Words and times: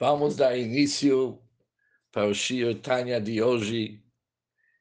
Vamos 0.00 0.36
dar 0.36 0.56
início 0.56 1.42
para 2.12 2.28
o 2.28 2.32
Shir 2.32 2.80
Tanya 2.80 3.20
de 3.20 3.42
hoje, 3.42 4.00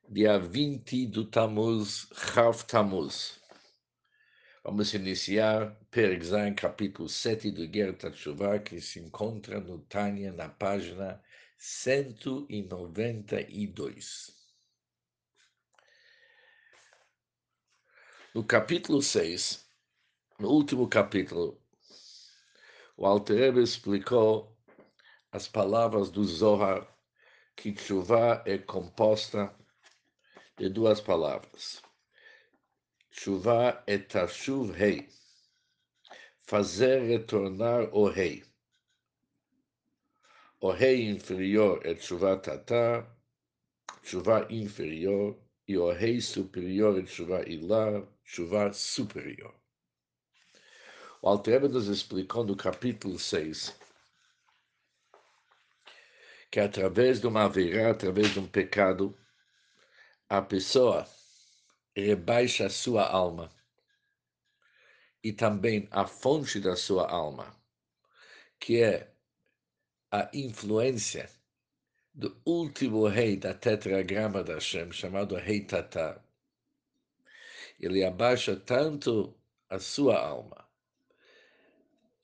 dia 0.07 0.37
20 0.37 1.07
do 1.07 1.25
Tammuz, 1.25 2.07
Chav 2.13 2.63
Tammuz. 2.65 3.41
Vamos 4.63 4.93
iniciar 4.93 5.75
Perek 5.89 6.23
Zain, 6.23 6.53
capítulo 6.53 7.09
7 7.09 7.49
do 7.49 7.65
Ger 7.65 7.97
Tshuva, 7.97 8.59
que 8.59 8.79
se 8.79 8.99
encontra 8.99 9.59
no 9.59 9.79
Tanya, 9.79 10.31
na 10.31 10.49
página 10.49 11.19
192. 11.57 14.37
No 18.35 18.43
capítulo 18.43 19.01
6, 19.01 19.67
no 20.37 20.49
último 20.49 20.87
capítulo, 20.87 21.59
o 22.95 23.07
Alter 23.07 23.57
explicou 23.57 24.55
as 25.37 25.47
palavras 25.47 26.09
do 26.09 26.23
Zohar, 26.25 26.87
que 27.55 27.77
chuva 27.77 28.41
é 28.43 28.57
composta 28.57 29.53
de 30.57 30.67
duas 30.67 30.99
palavras. 30.99 31.79
Chuva 33.11 33.83
é 33.85 33.99
tashuv 33.99 34.71
rei, 34.71 35.07
fazer 36.41 37.03
retornar 37.03 37.87
o 37.93 38.09
rei. 38.09 38.43
O 40.59 40.71
rei 40.71 41.07
inferior 41.07 41.85
é 41.85 41.95
chuva 41.95 42.35
tatar, 42.37 43.07
chuva 44.01 44.47
inferior, 44.49 45.37
e 45.67 45.77
o 45.77 45.91
rei 45.91 46.19
superior 46.19 46.99
é 46.99 47.05
chuva 47.05 47.47
ilar, 47.47 48.01
chuva 48.23 48.73
superior. 48.73 49.53
O 51.21 51.29
Altrebe 51.29 51.67
nos 51.67 51.87
explicou 51.87 52.43
no 52.43 52.55
capítulo 52.55 53.19
6 53.19 53.85
que 56.49 56.59
através 56.59 57.19
de 57.19 57.27
uma 57.27 57.47
virá, 57.47 57.91
através 57.91 58.31
de 58.31 58.39
um 58.39 58.47
pecado, 58.47 59.17
a 60.29 60.41
pessoa 60.41 61.07
rebaixa 61.95 62.65
a 62.65 62.69
sua 62.69 63.07
alma 63.07 63.49
e 65.23 65.33
também 65.33 65.87
a 65.91 66.05
fonte 66.05 66.59
da 66.59 66.75
sua 66.75 67.09
alma, 67.09 67.55
que 68.59 68.81
é 68.81 69.11
a 70.11 70.29
influência 70.33 71.29
do 72.13 72.39
último 72.45 73.07
rei 73.07 73.37
da 73.37 73.53
tetragrama 73.53 74.43
da 74.43 74.55
Hashem, 74.55 74.91
chamado 74.91 75.35
Rei 75.35 75.61
Tatar. 75.65 76.23
Ele 77.79 78.03
abaixa 78.03 78.55
tanto 78.55 79.37
a 79.69 79.79
sua 79.79 80.19
alma 80.19 80.66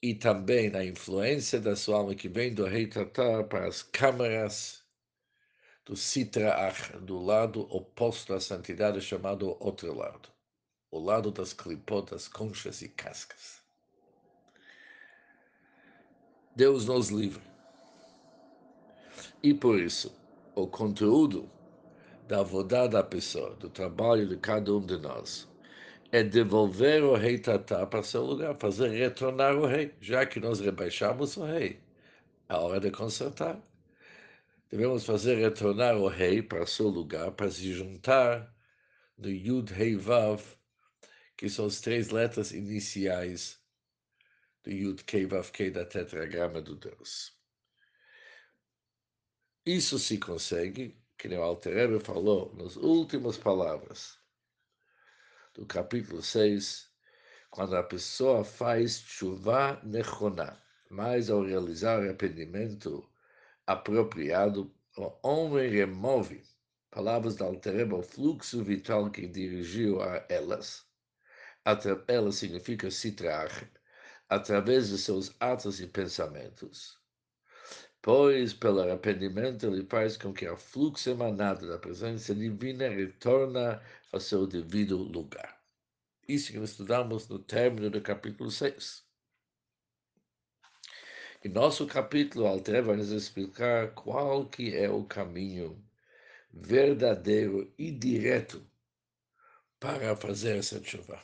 e 0.04 0.14
também 0.14 0.76
a 0.76 0.84
influência 0.84 1.62
da 1.62 1.78
sua 1.78 2.00
alma 2.00 2.14
que 2.14 2.28
vem 2.28 2.54
do 2.54 2.66
rei 2.66 2.88
Tatar 2.88 3.46
para 3.46 3.66
as 3.66 3.82
câmaras 3.82 4.84
do 5.86 5.96
Sitra 5.96 6.54
do 7.02 7.18
lado 7.18 7.62
oposto 7.74 8.34
à 8.34 8.42
santidade, 8.42 9.00
chamado 9.00 9.56
outro 9.62 9.94
lado, 9.94 10.28
o 10.92 11.00
lado 11.00 11.32
das 11.32 11.54
clipotas, 11.54 12.28
conchas 12.28 12.82
e 12.82 12.90
cascas. 12.90 13.62
Deus 16.54 16.86
nos 16.86 17.08
livre. 17.08 17.42
E 19.42 19.54
por 19.54 19.80
isso, 19.80 20.14
o 20.54 20.68
conteúdo 20.68 21.50
da 22.28 22.44
vodada 22.44 22.98
da 22.98 23.04
pessoa, 23.04 23.56
do 23.56 23.70
trabalho 23.70 24.28
de 24.28 24.36
cada 24.36 24.74
um 24.74 24.86
de 24.86 24.98
nós, 24.98 25.48
é 26.14 26.22
devolver 26.24 27.04
o 27.04 27.16
rei 27.16 27.40
Tatá 27.40 27.88
para 27.88 28.04
seu 28.04 28.24
lugar, 28.24 28.56
fazer 28.60 28.90
retornar 28.90 29.56
o 29.56 29.66
rei, 29.66 29.96
já 30.00 30.24
que 30.28 30.40
nós 30.40 30.60
rebaixamos 30.60 31.36
o 31.38 31.44
rei. 31.44 31.82
É 32.48 32.54
hora 32.54 32.80
de 32.80 32.92
consertar. 32.92 33.60
Devemos 34.70 35.08
fazer 35.08 35.38
retornar 35.38 35.98
o 35.98 36.08
rei 36.08 36.44
para 36.44 36.68
seu 36.68 36.88
lugar, 36.88 37.32
para 37.32 37.50
se 37.50 37.74
juntar 37.74 38.56
no 39.18 39.28
Yud 39.28 39.74
Hei 39.74 39.96
Vav, 39.96 40.40
que 41.36 41.50
são 41.50 41.66
as 41.66 41.82
três 41.82 42.12
letras 42.12 42.52
iniciais 42.52 43.60
do 44.64 44.70
Yud 44.70 45.04
Kei 45.06 45.26
Vav 45.26 45.50
Kei 45.50 45.72
da 45.72 45.84
tetragrama 45.84 46.62
do 46.62 46.76
Deus. 46.76 47.36
Isso 49.66 49.98
se 49.98 50.20
consegue, 50.20 50.96
que 51.18 51.28
o 51.28 51.42
Alter 51.42 52.00
falou 52.02 52.54
nas 52.54 52.76
últimas 52.76 53.36
palavras 53.36 54.22
do 55.54 55.66
capítulo 55.68 56.22
6, 56.22 56.90
quando 57.52 57.76
a 57.76 57.84
pessoa 57.84 58.44
faz 58.44 59.00
chuva 59.06 59.80
nechoná, 59.84 60.60
mas 60.90 61.30
ao 61.30 61.44
realizar 61.44 62.00
arrependimento 62.00 63.08
apropriado, 63.68 64.74
o 64.98 65.12
homem 65.22 65.70
remove, 65.70 66.44
palavras 66.90 67.36
da 67.36 67.46
Altereba, 67.46 67.98
o 67.98 68.02
fluxo 68.02 68.64
vital 68.64 69.12
que 69.12 69.28
dirigiu 69.28 70.02
a 70.02 70.26
elas. 70.28 70.86
Ela 72.08 72.32
significa 72.32 72.90
citrar, 72.90 73.50
através 74.28 74.90
de 74.90 74.98
seus 74.98 75.36
atos 75.40 75.80
e 75.80 75.88
pensamentos. 75.88 77.00
Pois, 78.04 78.54
pelo 78.54 78.82
arrependimento, 78.82 79.66
ele 79.66 79.86
faz 79.86 80.18
com 80.18 80.34
que 80.34 80.46
o 80.46 80.58
fluxo 80.58 81.10
emanado 81.10 81.70
da 81.70 81.78
presença 81.78 82.36
divina 82.36 82.90
retorna 82.90 83.82
ao 84.12 84.20
seu 84.20 84.46
devido 84.46 84.98
lugar. 84.98 85.58
Isso 86.28 86.52
que 86.52 86.58
estudamos 86.60 87.30
no 87.30 87.40
término 87.40 87.90
do 87.90 88.02
capítulo 88.02 88.52
6. 88.52 89.06
Em 91.46 91.48
nosso 91.48 91.88
capítulo, 91.88 92.46
Alter 92.46 92.84
vai 92.84 92.98
nos 92.98 93.10
explicar 93.10 93.94
qual 93.94 94.50
que 94.50 94.76
é 94.76 94.90
o 94.90 95.06
caminho 95.06 95.82
verdadeiro 96.52 97.74
e 97.78 97.90
direto 97.90 98.70
para 99.80 100.14
fazer 100.18 100.58
essa 100.58 100.84
chuva. 100.84 101.24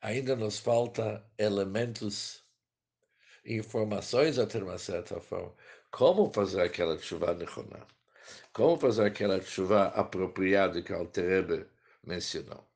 Ainda 0.00 0.34
nos 0.34 0.58
falta 0.58 1.22
elementos, 1.36 2.42
informações 3.46 4.38
até 4.38 4.58
uma 4.58 4.78
certa 4.78 5.20
forma, 5.20 5.52
como 5.90 6.32
fazer 6.32 6.62
aquela 6.62 6.98
chuva 6.98 7.34
nechoná, 7.34 7.86
como 8.52 8.76
fazer 8.76 9.06
aquela 9.06 9.40
chuva 9.40 9.86
apropriada 9.88 10.82
que 10.82 10.92
Alter 10.92 11.66
mencionou. 12.04 12.66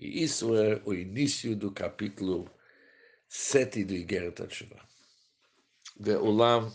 E 0.00 0.22
isso 0.22 0.56
é 0.56 0.80
o 0.84 0.94
início 0.94 1.56
do 1.56 1.70
capítulo 1.70 2.50
7 3.28 3.84
do 3.84 3.94
Igeret 3.94 4.46
Tshuva. 4.46 4.80
Ve'olam, 5.98 6.72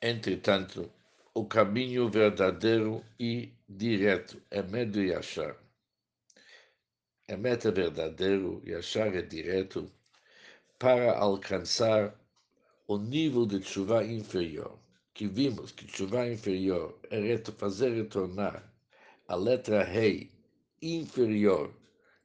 entretanto, 0.00 0.90
o 1.34 1.46
caminho 1.46 2.10
verdadeiro 2.10 3.04
e 3.18 3.52
direto, 3.68 4.42
é 4.50 4.62
medo 4.62 5.02
e 5.02 5.14
achar. 5.14 5.56
É 7.32 7.36
meta 7.38 7.72
verdadeiro 7.72 8.62
achar 8.74 9.14
é 9.16 9.22
direto 9.22 9.90
para 10.78 11.16
alcançar 11.16 12.14
o 12.86 12.98
nível 12.98 13.46
de 13.46 13.62
chuva 13.62 14.04
inferior 14.04 14.78
que 15.14 15.26
vimos 15.26 15.72
que 15.72 15.88
chuva 15.88 16.28
inferior 16.28 17.00
é 17.10 17.38
fazer 17.52 17.94
retornar 17.94 18.70
a 19.26 19.34
letra 19.34 19.82
rei 19.82 20.30
inferior 20.82 21.72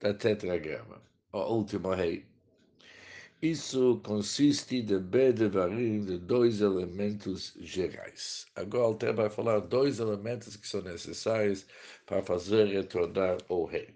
da 0.02 0.14
tetragrama, 0.14 1.02
o 1.32 1.54
último 1.54 1.94
rei. 1.94 2.26
Isso 3.42 4.02
consiste 4.04 4.82
de 4.82 5.00
bedevarim 5.00 6.04
de 6.04 6.18
dois 6.18 6.60
elementos 6.60 7.56
gerais. 7.62 8.46
Agora 8.54 9.10
o 9.10 9.14
vai 9.14 9.30
falar 9.30 9.62
dois 9.62 10.00
elementos 10.00 10.58
que 10.58 10.68
são 10.68 10.82
necessários 10.82 11.66
para 12.06 12.22
fazer 12.22 12.66
retornar 12.68 13.38
o 13.48 13.64
rei. 13.64 13.96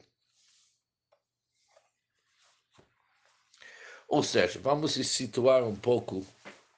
Ou 4.12 4.22
seja, 4.22 4.60
vamos 4.60 4.92
situar 4.92 5.64
um 5.64 5.74
pouco 5.74 6.28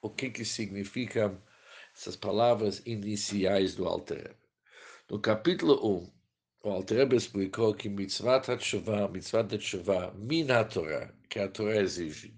o 0.00 0.08
que, 0.08 0.30
que 0.30 0.44
significa 0.44 1.36
essas 1.92 2.14
palavras 2.14 2.80
iniciais 2.86 3.74
do 3.74 3.86
Alter. 3.86 4.36
No 5.10 5.18
capítulo 5.18 5.74
1, 6.62 6.68
o 6.68 6.70
Alter 6.70 7.12
explicou 7.12 7.74
que 7.74 7.88
mitzvah 7.88 8.38
tshuva, 8.38 9.08
mitzvah 9.08 9.42
tshuva, 9.42 10.14
min 10.16 10.46
Torá, 10.72 11.12
que 11.28 11.40
a 11.40 11.48
Torá 11.48 11.74
exige, 11.82 12.32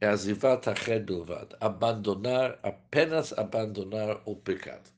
é 0.00 0.06
azivat 0.06 0.66
ached 0.66 1.04
bilvad, 1.04 1.54
abandonar, 1.60 2.58
apenas 2.62 3.34
abandonar 3.34 4.22
o 4.24 4.34
pecado. 4.34 4.90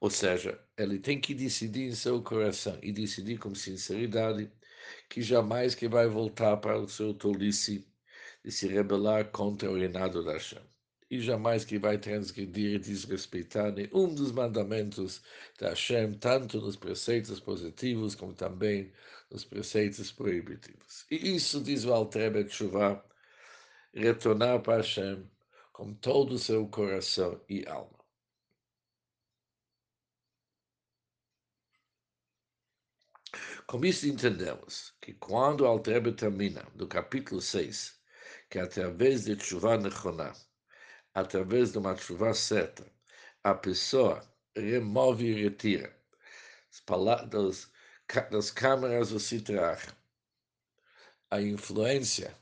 Ou 0.00 0.10
seja, 0.10 0.60
ele 0.76 0.98
tem 0.98 1.18
que 1.18 1.32
decidir 1.32 1.88
em 1.88 1.94
seu 1.94 2.22
coração 2.22 2.78
e 2.82 2.92
decidir 2.92 3.38
com 3.38 3.54
sinceridade 3.54 4.52
que 5.08 5.22
jamais 5.22 5.74
que 5.74 5.88
vai 5.88 6.08
voltar 6.08 6.56
para 6.58 6.78
o 6.78 6.88
seu 6.88 7.14
tolice 7.14 7.86
de 8.44 8.50
se 8.52 8.68
rebelar 8.68 9.30
contra 9.30 9.70
o 9.70 9.76
reinado 9.76 10.24
da 10.24 10.32
Hashem 10.34 10.62
e 11.14 11.20
jamais 11.20 11.64
que 11.64 11.78
vai 11.78 11.96
transgredir 11.98 12.74
e 12.74 12.78
desrespeitar 12.78 13.72
nenhum 13.72 14.12
dos 14.14 14.32
mandamentos 14.32 15.22
da 15.58 15.70
Hashem, 15.70 16.14
tanto 16.14 16.60
nos 16.60 16.76
preceitos 16.76 17.38
positivos 17.38 18.14
como 18.14 18.34
também 18.34 18.92
nos 19.30 19.44
preceitos 19.44 20.10
proibitivos. 20.10 21.06
E 21.10 21.36
isso, 21.36 21.62
diz 21.62 21.84
o 21.84 21.92
Altrebe 21.92 22.44
Tshuva, 22.44 23.04
retornar 23.92 24.60
para 24.62 24.78
Hashem 24.78 25.30
com 25.72 25.94
todo 25.94 26.34
o 26.34 26.38
seu 26.38 26.66
coração 26.68 27.40
e 27.48 27.64
alma. 27.66 27.93
Com 33.66 33.84
isso 33.84 34.06
entendemos 34.06 34.94
que 35.00 35.14
quando 35.14 35.66
Altrebe 35.66 36.12
termina, 36.12 36.66
no 36.74 36.86
capítulo 36.86 37.40
6, 37.40 37.98
que 38.50 38.58
através 38.58 39.24
de 39.24 39.38
chuva 39.42 39.78
nechoná, 39.78 40.34
através 41.14 41.72
de 41.72 41.78
uma 41.78 41.96
chuva 41.96 42.34
certa, 42.34 42.84
a 43.42 43.54
pessoa 43.54 44.22
remove 44.54 45.26
e 45.26 45.42
retira 45.44 45.96
das, 47.30 47.70
das 48.30 48.50
câmaras 48.50 49.10
do 49.10 49.18
Sitrach 49.18 49.94
a 51.30 51.40
influência 51.40 52.36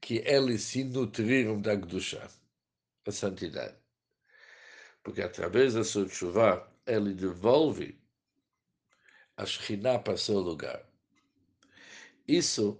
que 0.00 0.18
eles 0.26 0.62
se 0.62 0.84
nutriram 0.84 1.60
da 1.60 1.74
Gdusha, 1.74 2.28
a 3.06 3.10
santidade. 3.10 3.76
Porque 5.02 5.22
através 5.22 5.74
da 5.74 5.84
sua 5.84 6.08
chuva, 6.08 6.70
ele 6.86 7.14
devolve 7.14 7.99
a 9.40 9.46
Shekhinah 9.46 9.98
para 9.98 10.18
seu 10.18 10.38
lugar. 10.38 10.86
Isso 12.28 12.78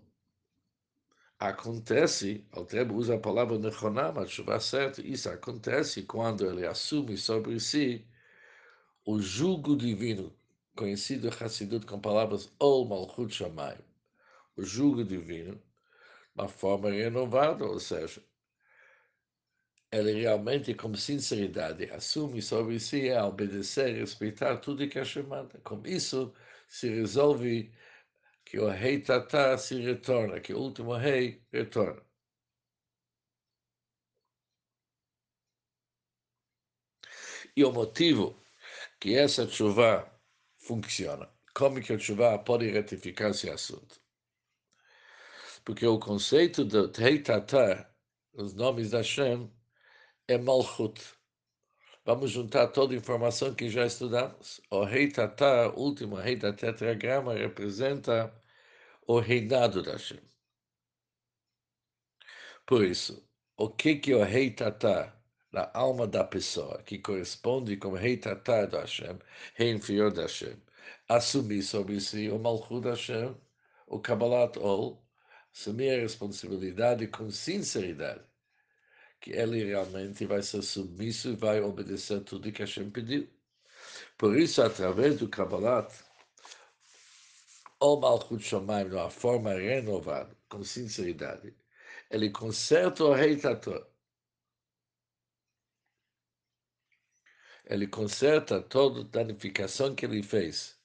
acontece, 1.39 2.47
Altrebe 2.53 2.93
usa 2.93 3.15
a 3.15 3.19
palavra 3.19 3.59
Nechonam, 3.59 4.19
a 4.19 4.27
chuva 4.27 4.61
certa, 4.61 5.01
isso 5.01 5.31
acontece 5.31 6.03
quando 6.03 6.45
ele 6.47 6.67
assume 6.67 7.17
sobre 7.17 7.59
si 7.59 8.07
o 9.07 9.19
jugo 9.21 9.75
divino, 9.75 10.31
conhecido 10.77 11.31
Hassidut 11.31 11.87
com 11.87 11.99
palavras 11.99 12.53
Ol 12.59 12.87
Malchut 12.87 13.35
Shamayim, 13.35 13.81
o 14.55 14.63
jugo 14.63 15.03
divino, 15.03 15.61
uma 16.35 16.47
forma 16.47 16.91
renovada, 16.91 17.65
ou 17.65 17.81
seja, 17.81 18.23
ele 19.93 20.13
realmente, 20.21 20.75
com 20.75 20.95
sinceridade, 20.95 21.91
assume 21.91 22.41
sobre 22.43 22.79
si 22.79 23.11
a 23.11 23.27
obedecer 23.27 23.97
e 23.97 24.01
respeitar 24.01 24.59
tudo 24.59 24.89
que 24.89 24.99
Hashem 24.99 25.25
manda. 25.25 25.59
Com 25.61 25.83
isso, 25.85 26.33
se 26.69 26.89
resolve 26.89 27.73
que 28.45 28.59
o 28.59 28.69
rei 28.69 29.01
Tatá 29.01 29.59
se 29.59 29.81
retorna, 29.81 30.41
que 30.41 30.53
o 30.55 30.59
último 30.59 30.95
rei 30.97 31.45
retorna. 31.53 32.03
E 37.57 37.65
o 37.65 37.73
motivo 37.73 38.41
que 39.01 39.17
essa 39.17 39.47
chuva 39.49 40.09
funciona, 40.59 41.29
como 41.55 41.81
que 41.81 41.93
a 41.93 41.99
chuva 41.99 42.39
pode 42.39 42.71
retificar 42.71 43.31
esse 43.31 43.51
assunto? 43.51 44.01
Porque 45.65 45.87
o 45.87 45.99
conceito 45.99 46.65
do 46.65 46.91
rei 46.93 47.23
Tatá, 47.23 47.93
os 48.33 48.55
nomes 48.55 48.91
da 48.91 48.99
Hashem, 48.99 49.51
é 50.31 50.39
Malchut. 50.39 51.01
Vamos 52.05 52.31
juntar 52.31 52.69
toda 52.69 52.95
a 52.95 52.97
informação 52.97 53.53
que 53.53 53.69
já 53.69 53.85
estudamos. 53.85 54.61
O 54.71 54.85
rei 54.85 55.11
Tatá, 55.11 55.73
último 55.75 56.15
rei 56.15 56.37
da 56.37 56.53
tetragrama, 56.53 57.35
representa 57.35 58.33
o 59.09 59.19
reinado 59.19 59.83
da 59.83 59.93
Hashem. 59.93 60.21
Por 62.65 62.85
isso, 62.85 63.29
o 63.57 63.69
que 63.69 63.97
que 63.97 64.15
o 64.15 64.23
rei 64.23 64.53
Tatá, 64.53 65.21
na 65.53 65.69
alma 65.75 66.07
da 66.07 66.23
pessoa, 66.23 66.81
que 66.85 66.99
corresponde 66.99 67.77
com 67.77 67.89
o 67.89 67.97
rei 67.97 68.17
Tatá 68.17 68.67
da 68.67 68.83
Hashem, 68.83 69.19
rei 69.55 69.73
inferior 69.73 70.13
da 70.13 70.23
Hashem, 70.23 70.57
assumir 71.09 71.63
sobre 71.63 72.01
si 72.01 72.31
o 72.31 72.39
Malchut 72.39 72.83
da 72.83 72.91
Hashem, 72.91 73.37
o 73.89 73.99
Kabbalat 73.99 74.57
Ol, 74.59 75.05
assumir 75.53 75.91
a 75.91 76.01
responsabilidade 76.03 77.09
com 77.09 77.31
sinceridade 77.33 78.30
que 79.21 79.33
ele 79.33 79.65
realmente 79.65 80.25
vai 80.27 80.43
ser 80.43 80.63
submisso 80.63 81.31
e 81.31 81.37
vai 81.37 81.61
obedecer 81.61 82.23
tudo 82.25 82.51
que 82.51 82.63
Hashem 82.63 82.91
pediu. 82.91 83.29
Por 84.17 84.37
isso, 84.39 84.63
através 84.63 85.19
do 85.19 85.29
Kabbalat, 85.29 85.93
o 87.81 87.97
Malchut 87.97 88.43
Shamayim, 88.43 88.89
de 88.89 88.95
uma 88.95 89.11
forma 89.11 89.53
renovada, 89.55 90.37
com 90.49 90.65
sinceridade, 90.65 91.55
ele 92.11 92.31
conserta 92.31 93.05
o 93.05 93.13
rei 93.13 93.37
Tator. 93.37 93.87
Ele 97.67 97.87
conserta 97.87 98.61
toda 98.61 99.03
a 99.03 99.05
danificação 99.05 99.95
que 99.95 100.05
ele 100.05 100.23
fez, 100.23 100.79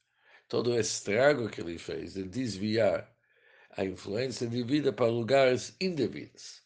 todo 0.48 0.72
o 0.72 0.80
estrago 0.80 1.50
que 1.50 1.62
ele 1.62 1.78
fez 1.80 2.14
de 2.14 2.24
desviar 2.24 3.14
a 3.72 3.84
influência 3.84 4.48
de 4.48 4.64
vida 4.64 4.94
para 4.94 5.08
lugares 5.08 5.76
indevidos 5.82 6.65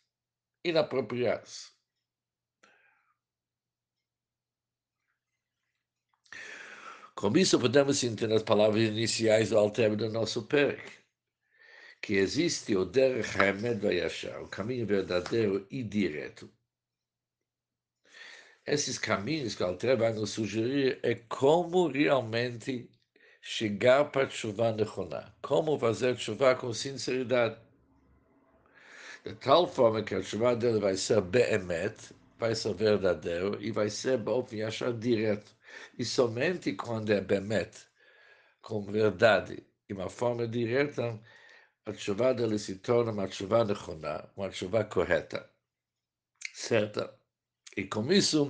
inapropriados. 0.64 1.72
Com 7.16 7.36
isso, 7.38 7.60
podemos 7.60 8.02
entender 8.04 8.34
as 8.34 8.44
palavras 8.44 8.82
iniciais 8.82 9.50
do 9.50 9.58
Alter 9.58 9.96
do 9.96 10.10
nosso 10.10 10.44
Perek, 10.48 10.82
que 12.02 12.14
existe 12.14 12.76
o 12.78 12.86
Derech 12.86 13.38
Hamed 13.38 13.82
Vayashar, 13.82 14.42
o 14.42 14.48
caminho 14.48 14.86
verdadeiro 14.86 15.68
e 15.70 15.84
direto. 15.84 16.50
Esses 18.66 18.98
caminhos 18.98 19.54
que 19.56 19.64
o 19.64 19.66
Alter 19.66 19.98
vai 19.98 20.14
nos 20.14 20.30
sugerir 20.30 21.00
é 21.04 21.16
como 21.16 21.88
realmente 21.90 22.90
chegar 23.42 24.06
para 24.12 24.28
a 24.28 24.30
chuva 24.30 24.72
Nechoná, 24.72 25.36
como 25.42 25.78
fazer 25.78 26.18
chuva 26.18 26.56
com 26.56 26.74
sinceridade 26.74 27.60
de 29.25 29.33
tal 29.36 29.68
forma 29.68 30.04
que 30.04 30.16
a 30.16 30.21
chuva 30.21 30.56
dele 30.56 30.80
vai 30.80 30.95
ser 30.95 31.21
beemet, 31.21 31.95
vai 32.38 32.56
ser 32.56 32.74
verdadeiro 32.74 33.62
e 33.62 33.71
vai 33.71 33.89
ser 33.89 34.18
Baofen 34.18 34.63
achar 34.63 34.94
direto. 34.94 35.51
E 35.98 36.06
somente 36.06 36.74
quando 36.74 37.12
é 37.12 37.21
beemet, 37.21 37.71
com 38.62 38.81
verdade 38.81 39.63
e 39.89 39.94
uma 39.94 40.10
forma 40.10 40.48
direta, 40.48 41.19
a 41.86 41.94
chuva 41.94 42.33
dele 42.33 42.57
se 42.60 42.75
torna 42.75 43.12
uma 43.12 43.27
chuva 43.30 43.66
nechona, 43.66 44.30
uma 44.38 44.51
chuva 44.51 44.83
correta, 44.86 45.50
certa. 46.54 47.13
E 47.75 47.83
com 47.86 48.12
isso, 48.12 48.48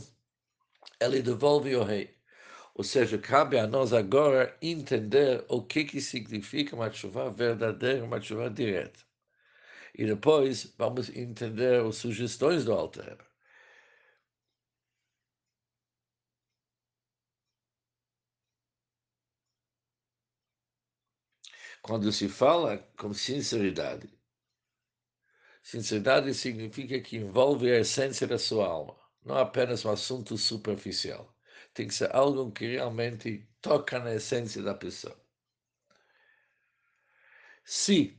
ele 0.99 1.21
devolve 1.21 1.75
o 1.75 1.83
rei. 1.83 2.15
Ou 2.75 2.83
seja, 2.83 3.17
cabe 3.17 3.59
a 3.59 3.67
nós 3.67 3.93
agora 3.93 4.55
entender 4.61 5.43
o 5.49 5.61
que, 5.61 5.83
que 5.85 6.01
significa 6.01 6.75
uma 6.75 6.91
chuva 6.91 7.29
verdadeira, 7.31 8.03
uma 8.05 8.21
chuva 8.21 8.49
direta. 8.49 9.08
E 9.99 10.05
depois 10.05 10.73
vamos 10.77 11.09
entender 11.09 11.81
as 11.85 11.97
sugestões 11.97 12.63
do 12.63 12.71
Alter. 12.71 13.17
Quando 21.81 22.13
se 22.13 22.29
fala 22.29 22.77
com 22.97 23.13
sinceridade, 23.13 24.09
sinceridade 25.61 26.33
significa 26.33 26.99
que 27.01 27.15
envolve 27.17 27.71
a 27.71 27.79
essência 27.79 28.27
da 28.27 28.37
sua 28.37 28.67
alma, 28.67 28.97
não 29.23 29.37
apenas 29.37 29.83
um 29.85 29.91
assunto 29.91 30.37
superficial. 30.37 31.37
Tem 31.73 31.87
que 31.87 31.93
ser 31.93 32.13
algo 32.15 32.51
que 32.51 32.67
realmente 32.67 33.49
toca 33.61 33.99
na 33.99 34.13
essência 34.15 34.61
da 34.61 34.73
pessoa. 34.73 35.17
Se 37.63 38.18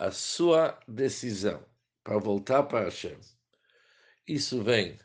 a 0.00 0.10
sua 0.10 0.80
decisão 0.88 1.62
para 2.02 2.18
voltar 2.18 2.62
para 2.62 2.84
Hashem, 2.84 3.20
isso 4.26 4.62
vem 4.64 4.98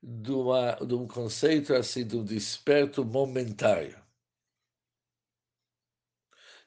de, 0.00 0.30
uma, 0.30 0.74
de 0.76 0.94
um 0.94 1.08
conceito 1.08 1.74
assim, 1.74 2.06
de 2.06 2.16
um 2.16 2.24
desperto 2.24 3.04
momentário 3.04 4.00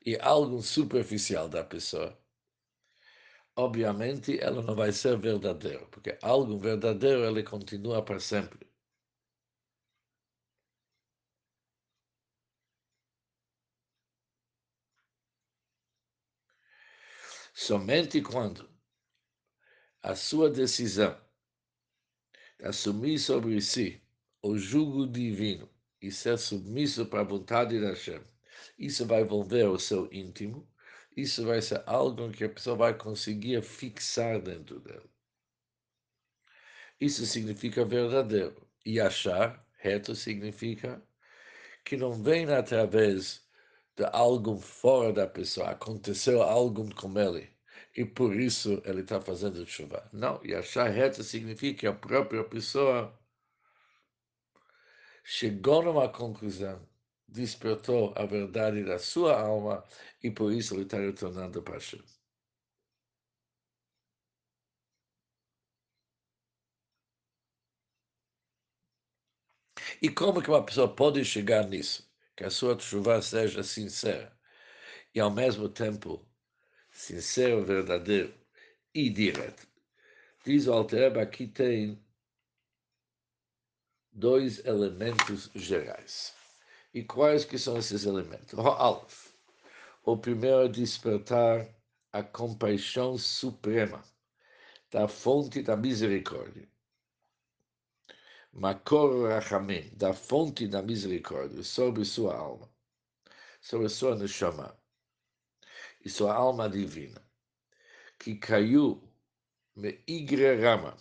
e 0.05 0.17
algo 0.19 0.61
superficial 0.61 1.47
da 1.47 1.63
pessoa, 1.63 2.19
obviamente 3.55 4.37
ela 4.39 4.61
não 4.61 4.75
vai 4.75 4.91
ser 4.91 5.17
verdadeira, 5.17 5.85
porque 5.87 6.17
algo 6.21 6.59
verdadeiro 6.59 7.23
ele 7.25 7.43
continua 7.43 8.03
para 8.03 8.19
sempre. 8.19 8.67
Somente 17.57 18.21
quando 18.21 18.69
a 20.01 20.13
sua 20.13 20.49
decisão 20.49 21.17
de 22.59 22.65
assumir 22.65 23.17
sobre 23.17 23.61
si 23.61 24.03
o 24.41 24.57
jugo 24.57 25.07
divino 25.07 25.69
e 26.01 26.11
ser 26.11 26.37
submisso 26.37 27.05
para 27.05 27.21
a 27.21 27.23
vontade 27.23 27.79
da 27.79 27.91
Hashem, 27.91 28.21
isso 28.77 29.05
vai 29.05 29.21
envolver 29.21 29.63
o 29.69 29.79
seu 29.79 30.11
íntimo, 30.11 30.69
isso 31.15 31.45
vai 31.45 31.61
ser 31.61 31.81
algo 31.85 32.29
que 32.29 32.43
a 32.43 32.49
pessoa 32.49 32.75
vai 32.75 32.97
conseguir 32.97 33.63
fixar 33.63 34.41
dentro 34.41 34.81
dela. 34.81 35.09
Isso 36.99 37.25
significa 37.25 37.85
verdadeiro. 37.85 38.69
E 38.85 38.99
achar, 38.99 39.65
reto, 39.77 40.13
significa 40.13 41.01
que 41.85 41.95
não 41.95 42.11
vem 42.11 42.51
através 42.51 43.44
de 43.97 44.05
algo 44.13 44.57
fora 44.57 45.11
da 45.13 45.27
pessoa, 45.27 45.69
aconteceu 45.71 46.41
algo 46.41 46.93
com 46.95 47.17
ele. 47.19 47.49
e 47.95 48.05
por 48.05 48.35
isso 48.35 48.81
ele 48.85 49.01
está 49.01 49.19
fazendo 49.21 49.65
chuva. 49.65 50.07
Não, 50.13 50.39
e 50.45 50.53
achar 50.55 50.89
reto 50.89 51.23
significa 51.23 51.79
que 51.79 51.87
a 51.87 51.93
própria 51.93 52.43
pessoa 52.43 53.13
chegou 55.25 55.83
numa 55.83 56.07
conclusão, 56.09 56.87
despertou 57.27 58.13
a 58.15 58.25
verdade 58.25 58.81
da 58.83 58.97
sua 58.99 59.37
alma 59.39 59.83
e 60.23 60.31
por 60.31 60.51
isso 60.53 60.73
ele 60.75 60.83
está 60.83 60.97
retornando 60.97 61.61
para 61.61 61.73
Hashem. 61.75 62.01
E 70.01 70.07
como 70.09 70.41
que 70.41 70.49
uma 70.49 70.63
pessoa 70.65 70.87
pode 70.95 71.23
chegar 71.25 71.67
nisso? 71.67 72.04
Que 72.35 72.43
a 72.43 72.49
sua 72.49 72.77
chuva 72.77 73.21
seja 73.21 73.63
sincera 73.63 74.35
e 75.13 75.19
ao 75.19 75.31
mesmo 75.31 75.69
tempo 75.69 76.27
sincero, 76.91 77.63
verdadeiro 77.63 78.33
e 78.93 79.09
direto. 79.09 79.67
Diz 80.45 80.67
o 80.67 80.73
Altereba, 80.73 81.21
aqui 81.21 81.47
tem 81.47 82.03
dois 84.11 84.63
elementos 84.65 85.49
gerais. 85.55 86.33
E 86.93 87.03
quais 87.03 87.45
que 87.45 87.57
são 87.57 87.77
esses 87.77 88.05
elementos? 88.05 88.53
O 88.53 88.61
Aleph. 88.61 89.33
O 90.03 90.17
primeiro 90.17 90.65
é 90.65 90.67
despertar 90.67 91.67
a 92.11 92.23
compaixão 92.23 93.17
suprema 93.17 94.03
da 94.91 95.07
fonte 95.07 95.61
da 95.61 95.75
misericórdia. 95.75 96.69
Makor 98.57 99.27
Rachamim, 99.27 99.91
da 99.97 100.13
fonte 100.13 100.65
da 100.65 100.81
misericórdia, 100.81 101.61
sobre 101.61 102.05
sua 102.05 102.37
alma, 102.37 102.69
sobre 103.59 103.89
sua 103.89 104.15
neshama 104.15 104.79
e 106.05 106.09
sua 106.09 106.33
alma 106.33 106.69
divina, 106.69 107.21
que 108.17 108.35
caiu 108.37 109.03
me 109.75 110.01
igre 110.07 110.55
rama, 110.55 110.95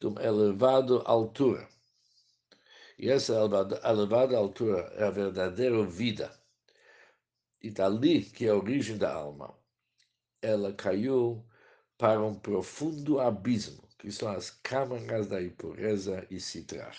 de 0.00 0.08
uma 0.08 0.20
elevada 0.20 1.00
altura. 1.04 1.68
E 2.98 3.08
essa 3.08 3.34
elevada 3.34 4.36
altura 4.36 4.80
é 4.96 5.04
a 5.04 5.10
verdadeira 5.10 5.84
vida. 5.84 6.36
E 7.62 7.70
dali 7.70 8.24
que 8.24 8.46
é 8.46 8.50
a 8.50 8.56
origem 8.56 8.98
da 8.98 9.14
alma. 9.14 9.56
Ela 10.42 10.72
caiu 10.72 11.46
para 11.96 12.20
um 12.20 12.34
profundo 12.34 13.20
abismo, 13.20 13.87
que 13.98 14.10
são 14.12 14.28
as 14.30 14.50
câmaras 14.50 15.26
da 15.26 15.42
impureza 15.42 16.26
e 16.30 16.40
citrar. 16.40 16.96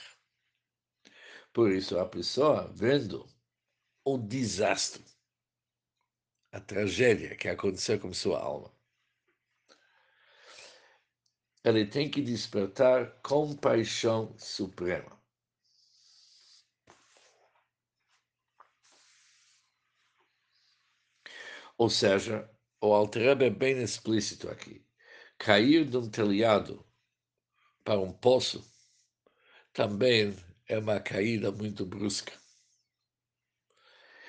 Por 1.54 1.72
isso, 1.72 1.98
a 1.98 2.06
pessoa, 2.06 2.68
vendo 2.74 3.26
o 4.04 4.18
desastre, 4.18 5.06
a 6.52 6.60
tragédia 6.60 7.36
que 7.36 7.48
aconteceu 7.48 8.00
com 8.00 8.14
sua 8.14 8.40
alma. 8.40 8.72
Ele 11.64 11.86
tem 11.86 12.10
que 12.10 12.22
despertar 12.22 13.20
compaixão 13.22 14.36
suprema. 14.38 15.20
Ou 21.78 21.90
seja, 21.90 22.50
o 22.82 22.94
Altereb 22.94 23.44
é 23.44 23.50
bem 23.50 23.82
explícito 23.82 24.50
aqui. 24.50 24.86
Cair 25.38 25.86
de 25.86 25.98
um 25.98 26.10
telhado 26.10 26.86
para 27.90 28.00
um 28.00 28.14
poço 28.14 28.64
também 29.74 30.36
é 30.68 30.78
uma 30.78 31.00
caída 31.00 31.52
muito 31.52 31.88
brusca. 31.88 32.32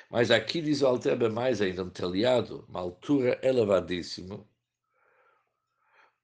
Mas 0.09 0.31
aqui 0.31 0.63
diz 0.63 0.81
o 0.81 0.87
Altebe 0.87 1.29
mais 1.29 1.61
ainda, 1.61 1.85
um 1.85 1.91
telhado, 1.91 2.65
uma 2.71 2.81
altura 2.81 3.39
elevadíssima, 3.47 4.49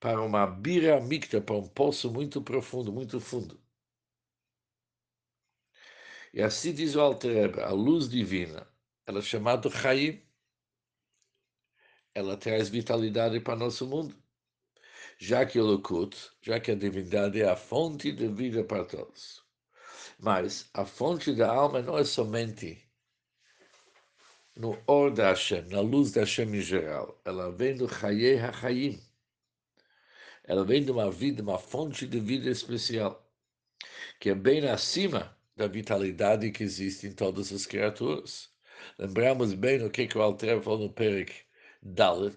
para 0.01 0.23
uma 0.23 0.47
bira 0.47 0.99
micta, 0.99 1.39
para 1.39 1.57
um 1.57 1.69
poço 1.69 2.11
muito 2.11 2.41
profundo, 2.41 2.91
muito 2.91 3.21
fundo. 3.21 3.63
E 6.33 6.41
assim 6.41 6.73
diz 6.73 6.95
o 6.95 7.03
Alterebe, 7.03 7.61
a 7.61 7.71
luz 7.71 8.09
divina, 8.09 8.67
ela 9.05 9.19
é 9.19 9.23
chamada 9.23 9.69
Chaim, 9.69 10.27
ela 12.15 12.35
traz 12.35 12.71
vitalidade 12.71 13.39
para 13.41 13.57
nosso 13.57 13.87
mundo. 13.87 14.26
Já 15.19 15.47
que 15.47 15.59
o 15.59 15.65
Lukut, 15.65 16.17
já 16.43 16.61
que 16.61 16.71
a 16.71 16.75
divindade 16.75 17.41
é 17.41 17.49
a 17.49 17.57
fonte 17.57 18.13
de 18.13 18.29
vida 18.29 18.63
para 18.65 18.85
todos. 18.85 19.43
Mas 20.19 20.69
a 20.75 20.85
fonte 20.85 21.35
da 21.35 21.51
alma 21.51 21.81
não 21.83 21.99
é 21.99 22.05
somente 22.05 22.87
no 24.57 24.79
or 24.87 25.11
da 25.11 25.29
Hashem, 25.29 25.69
na 25.69 25.81
luz 25.81 26.13
da 26.13 26.21
Hashem 26.21 26.55
em 26.55 26.61
geral. 26.61 27.21
Ela 27.25 27.51
vem 27.53 27.77
do 27.77 27.89
Chayei 27.89 28.39
HaChayim. 28.39 29.01
Ela 30.45 30.65
vem 30.65 30.85
de 30.85 30.91
uma 30.91 31.11
vida, 31.11 31.43
uma 31.43 31.59
fonte 31.59 32.07
de 32.07 32.21
vida 32.21 32.49
especial, 32.49 33.29
que 34.21 34.31
é 34.31 34.35
bem 34.35 34.67
acima 34.69 35.37
da 35.57 35.67
vitalidade 35.67 36.51
que 36.53 36.63
existe 36.63 37.07
em 37.07 37.13
todas 37.13 37.53
as 37.53 37.67
criaturas. 37.67 38.51
Lembramos 38.99 39.53
bem 39.55 39.83
o 39.85 39.91
que, 39.91 40.07
que 40.07 40.17
o 40.17 40.23
Alter 40.23 40.63
falou 40.63 40.81
no 40.81 40.93
Perek 40.93 41.35
Dalet, 41.83 42.37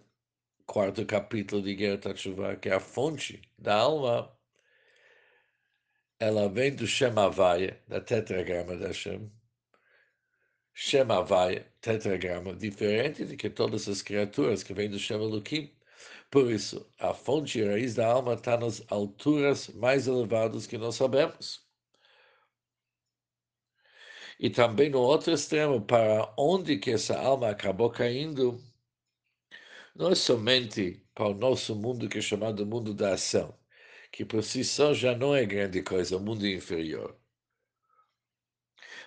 quarto 0.70 1.04
capítulo 1.04 1.64
de 1.64 1.74
Guerra 1.76 1.98
Tachuvá, 1.98 2.56
que 2.56 2.70
é 2.70 2.74
a 2.76 2.80
fonte 2.80 3.42
da 3.58 3.76
alma. 3.76 4.32
Ela 6.20 6.48
vem 6.48 6.76
do 6.76 6.86
Shem 6.86 7.10
da 7.88 8.00
tetragrama 8.00 8.76
da 8.78 8.92
Shem 8.94 9.32
Havai, 11.10 11.66
tetragrama, 11.82 12.54
diferente 12.56 13.26
de 13.26 13.36
que 13.36 13.50
todas 13.50 13.88
as 13.90 14.04
criaturas 14.04 14.62
que 14.62 14.74
vêm 14.74 14.90
do 14.90 15.00
Shem. 15.00 15.18
Por 16.30 16.52
isso, 16.52 16.88
a 17.00 17.14
fonte 17.16 17.60
e 17.60 17.66
raiz 17.66 17.96
da 17.96 18.08
alma 18.08 18.36
está 18.36 18.56
nas 18.58 18.84
alturas 18.92 19.70
mais 19.70 20.08
elevadas 20.08 20.68
que 20.68 20.78
nós 20.78 20.96
sabemos. 20.96 21.68
E 24.40 24.50
também 24.50 24.90
no 24.90 25.00
outro 25.00 25.34
extremo, 25.34 25.82
para 25.82 26.32
onde 26.38 26.78
que 26.78 26.92
essa 26.92 27.18
alma 27.20 27.50
acabou 27.50 27.90
caindo, 27.90 28.69
não 29.96 30.12
é 30.12 30.16
somente 30.16 31.06
para 31.14 31.28
o 31.30 31.34
nosso 31.34 31.76
mundo 31.76 32.10
que 32.10 32.18
é 32.20 32.22
chamado 32.22 32.66
mundo 32.66 32.94
da 32.94 33.14
ação, 33.14 33.58
que 34.12 34.26
por 34.26 34.44
si 34.44 34.64
só 34.64 34.94
já 34.94 35.16
não 35.16 35.36
é 35.36 35.46
grande 35.46 35.82
coisa, 35.84 36.18
o 36.18 36.20
mundo 36.20 36.48
inferior 36.48 37.20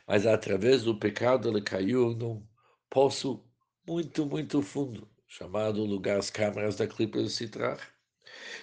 mas 0.07 0.27
através 0.27 0.83
do 0.83 0.99
pecado 0.99 1.49
ele 1.49 1.63
caiu 1.63 2.15
num 2.15 2.47
poço 2.91 3.45
muito, 3.87 4.27
muito 4.27 4.63
fundo, 4.63 5.09
chamado 5.27 5.85
lugar 5.85 6.19
as 6.19 6.31
câmaras 6.31 6.77
da 6.77 6.87
clipa 6.87 7.23
de 7.23 7.31
Citrar. 7.31 7.79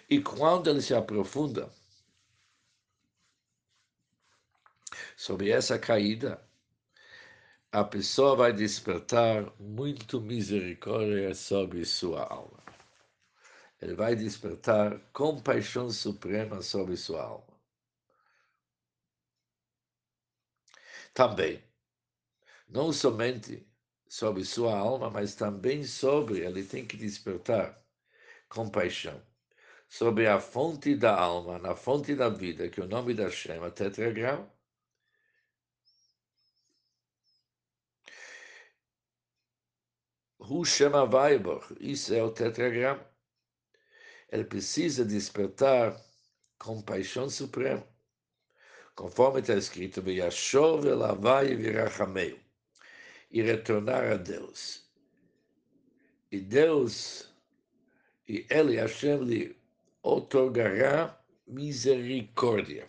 E 0.09 0.21
quando 0.21 0.69
ele 0.69 0.81
se 0.81 0.93
aprofunda 0.93 1.71
sobre 5.15 5.49
essa 5.49 5.77
caída, 5.77 6.41
a 7.71 7.83
pessoa 7.83 8.35
vai 8.35 8.53
despertar 8.53 9.51
muito 9.59 10.21
misericórdia 10.21 11.33
sobre 11.35 11.85
sua 11.85 12.23
alma. 12.25 12.63
Ele 13.81 13.95
vai 13.95 14.15
despertar 14.15 14.99
compaixão 15.13 15.89
suprema 15.89 16.61
sobre 16.61 16.97
sua 16.97 17.23
alma. 17.23 17.59
também, 21.13 21.61
não 22.69 22.93
somente 22.93 23.67
sobre 24.07 24.45
sua 24.45 24.77
alma, 24.77 25.09
mas 25.09 25.35
também 25.35 25.83
sobre, 25.83 26.39
ele 26.39 26.63
tem 26.63 26.85
que 26.85 26.95
despertar 26.95 27.77
compaixão 28.47 29.21
sobre 29.89 30.27
a 30.27 30.39
fonte 30.39 30.95
da 30.95 31.13
alma, 31.19 31.59
na 31.59 31.75
fonte 31.75 32.15
da 32.15 32.29
vida, 32.29 32.69
que 32.69 32.79
é 32.79 32.83
o 32.83 32.88
nome 32.88 33.13
da 33.13 33.29
Shema, 33.29 33.69
tetragrama. 33.71 34.49
Hu 40.50 40.65
Shema 40.65 41.06
Vaibor, 41.06 41.63
isso 41.79 42.13
é 42.13 42.24
o 42.24 42.32
tetragrama. 42.32 43.06
Ele 44.32 44.44
precisa 44.44 45.06
despertar 45.06 45.96
compaixão 46.58 47.29
suprema 47.29 47.86
conforme 49.00 49.39
está 49.39 49.56
escrito, 49.56 50.01
e 53.32 53.41
retornar 53.41 54.12
a 54.12 54.18
Deus. 54.18 54.84
E 56.29 56.38
Deus, 56.41 57.34
e 58.27 58.46
Ele, 58.50 58.75
Hashem, 58.75 59.24
lhe 59.24 59.58
otorgará 60.03 61.18
misericórdia. 61.48 62.88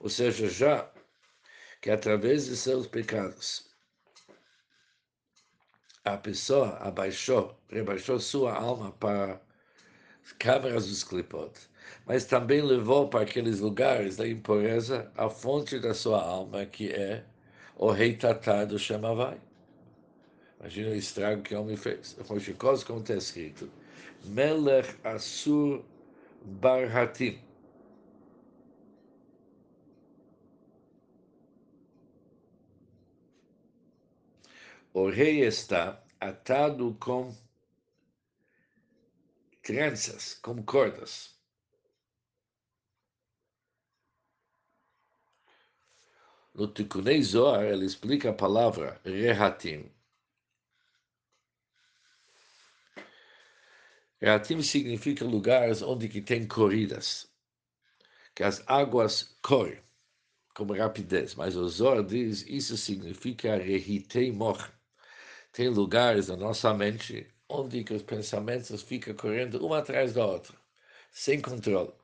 Ou 0.00 0.10
seja, 0.10 0.50
já 0.50 0.92
que 1.80 1.90
através 1.90 2.44
de 2.44 2.56
seus 2.58 2.86
pecados, 2.86 3.74
a 6.06 6.16
pessoa 6.16 6.78
abaixou, 6.80 7.58
rebaixou 7.68 8.20
sua 8.20 8.54
alma 8.54 8.92
para 8.92 9.40
câmaras 10.38 10.86
dos 10.86 11.02
clipot, 11.02 11.50
mas 12.06 12.24
também 12.24 12.62
levou 12.62 13.08
para 13.08 13.22
aqueles 13.22 13.58
lugares 13.58 14.16
da 14.16 14.26
impureza 14.26 15.10
a 15.16 15.28
fonte 15.28 15.80
da 15.80 15.92
sua 15.92 16.22
alma, 16.22 16.64
que 16.64 16.90
é 16.92 17.24
o 17.76 17.90
rei 17.90 18.16
Tatá 18.16 18.64
do 18.64 18.78
Shemavai. 18.78 19.40
Imagina 20.60 20.90
o 20.90 20.94
estrago 20.94 21.42
que 21.42 21.54
o 21.56 21.60
homem 21.60 21.76
fez. 21.76 22.16
Moshikos, 22.30 22.84
como 22.84 23.00
está 23.00 23.14
escrito, 23.14 23.68
Melech 24.26 24.94
Asur 25.02 25.82
Barhatim. 26.44 27.45
O 34.98 35.10
rei 35.10 35.44
está 35.44 36.02
atado 36.18 36.96
com 36.98 37.30
tranças, 39.62 40.38
com 40.40 40.62
cordas. 40.62 41.38
No 46.54 46.66
Tikunei 46.66 47.22
Zohar, 47.22 47.62
ele 47.64 47.84
explica 47.84 48.30
a 48.30 48.32
palavra 48.32 48.98
rehatim. 49.04 49.92
Rehatim 54.18 54.62
significa 54.62 55.26
lugares 55.26 55.82
onde 55.82 56.08
que 56.08 56.22
tem 56.22 56.48
corridas, 56.48 57.30
que 58.34 58.42
as 58.42 58.66
águas 58.66 59.36
correm 59.42 59.78
com 60.54 60.64
rapidez, 60.72 61.34
mas 61.34 61.54
o 61.54 61.68
Zohar 61.68 62.02
diz 62.02 62.46
isso 62.48 62.78
significa 62.78 63.56
rehitei 63.56 64.32
moch. 64.32 64.74
Tem 65.56 65.70
lugares 65.70 66.28
na 66.28 66.36
nossa 66.36 66.74
mente 66.74 67.26
onde 67.48 67.82
os 67.90 68.02
pensamentos 68.02 68.82
ficam 68.82 69.14
correndo 69.14 69.64
uma 69.64 69.78
atrás 69.78 70.12
da 70.12 70.26
outra, 70.26 70.54
sem 71.10 71.40
controle. 71.40 71.94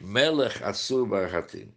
Melech 0.00 0.62
Asur 0.62 1.04
Barhatim. 1.04 1.74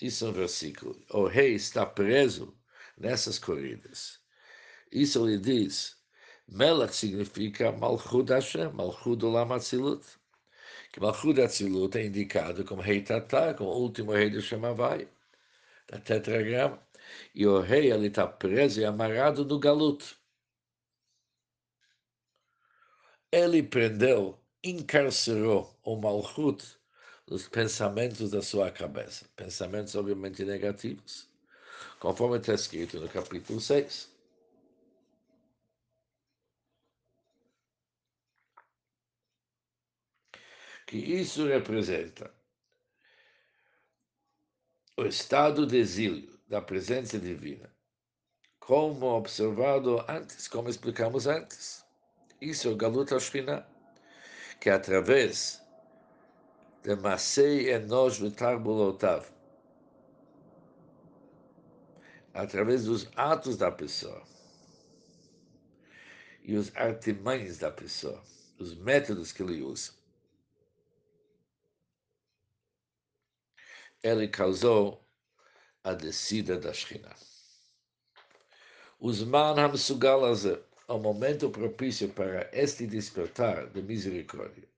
Isso 0.00 0.26
é 0.26 0.28
um 0.28 0.32
versículo. 0.32 0.96
O 1.10 1.26
rei 1.26 1.54
está 1.54 1.84
preso 1.84 2.56
nessas 2.96 3.36
corridas. 3.36 4.20
Isso 4.92 5.26
ele 5.26 5.38
diz. 5.38 5.96
Melech 6.46 6.94
significa 6.94 7.72
Malchut 7.72 8.32
Hashem, 8.32 8.70
Malchut 8.72 9.24
Olam 9.24 9.50
Atzilut. 9.54 10.06
Que 10.92 11.00
Malchut 11.00 11.40
Atzilut 11.40 11.98
é 11.98 12.06
indicado 12.06 12.64
como 12.64 12.80
rei 12.80 13.02
Tatá, 13.02 13.54
como 13.54 13.72
último 13.72 14.12
rei 14.12 14.30
do 14.30 14.40
Shemavai, 14.40 15.08
da 15.88 15.98
tetragrama. 15.98 16.80
E 17.34 17.46
o 17.46 17.60
rei 17.60 17.92
ele 17.92 18.08
está 18.08 18.26
preso 18.26 18.80
e 18.80 18.84
amarrado 18.84 19.44
no 19.44 19.58
galuto. 19.58 20.18
Ele 23.32 23.62
prendeu, 23.62 24.40
encarcerou 24.62 25.78
o 25.84 25.96
Malchut 25.96 26.80
os 27.30 27.48
pensamentos 27.48 28.32
da 28.32 28.42
sua 28.42 28.70
cabeça. 28.72 29.24
Pensamentos, 29.36 29.94
obviamente, 29.94 30.44
negativos, 30.44 31.28
conforme 32.00 32.38
está 32.38 32.54
escrito 32.54 32.98
no 33.00 33.08
capítulo 33.08 33.60
6. 33.60 34.10
Que 40.86 40.96
isso 40.96 41.46
representa 41.46 42.34
o 44.96 45.04
estado 45.06 45.64
de 45.64 45.76
exílio 45.76 46.39
da 46.50 46.60
presença 46.60 47.16
divina, 47.16 47.72
como 48.58 49.06
observado 49.06 50.04
antes, 50.08 50.48
como 50.48 50.68
explicamos 50.68 51.28
antes. 51.28 51.86
Isso 52.40 52.66
é 52.66 52.72
o 52.72 52.76
Galut 52.76 53.14
Ashkinah, 53.14 53.64
que 54.60 54.68
através 54.68 55.62
de 56.82 56.96
Masei 56.96 57.70
Enosh 57.70 58.18
V'Tarbulotav, 58.18 59.24
através 62.34 62.84
dos 62.84 63.08
atos 63.14 63.56
da 63.56 63.70
pessoa 63.70 64.26
e 66.42 66.56
os 66.56 66.74
artimanhos 66.74 67.58
da 67.58 67.70
pessoa, 67.70 68.20
os 68.58 68.74
métodos 68.74 69.30
que 69.30 69.44
ele 69.44 69.62
usa. 69.62 69.92
Ele 74.02 74.26
causou 74.26 75.06
a 75.82 75.94
descida 75.94 76.58
da 76.58 76.72
Shekhinah. 76.72 77.16
Os 78.98 79.22
man 79.22 79.58
hamsugal 79.58 80.22
o 80.88 80.98
momento 80.98 81.50
propício 81.50 82.08
para 82.10 82.50
este 82.52 82.86
despertar 82.86 83.70
de 83.70 83.80
misericórdia 83.80 84.68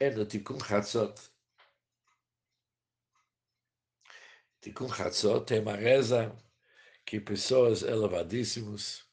é 0.00 0.10
no 0.10 0.26
Tikkun 0.26 0.58
Chatzot. 0.60 1.14
Tikkun 4.60 4.88
Chatzot 4.92 5.46
tem 5.46 5.60
uma 5.60 5.76
reza 5.76 6.36
que 7.06 7.20
pessoas 7.20 7.82
elevadíssimas 7.82 9.04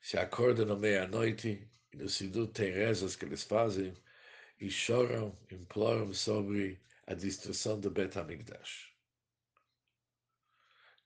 se 0.00 0.16
acordam 0.16 0.66
na 0.66 0.76
meia-noite 0.76 1.70
e 1.92 1.96
no 1.96 2.08
Sidur 2.08 2.48
tem 2.48 2.72
rezas 2.72 3.14
que 3.14 3.24
eles 3.24 3.42
fazem 3.42 3.94
e 4.60 4.70
choram, 4.70 5.38
imploram 5.50 6.12
sobre 6.12 6.80
a 7.06 7.14
destruição 7.14 7.78
do 7.78 7.90
Bet 7.90 8.18
HaMikdash. 8.18 8.97